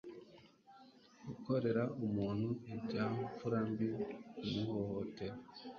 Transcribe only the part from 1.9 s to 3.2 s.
umuntu ibya